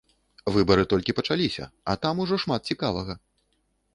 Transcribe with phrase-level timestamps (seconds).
[0.53, 3.13] Выбары толькі пачаліся, а там ужо шмат цікавага!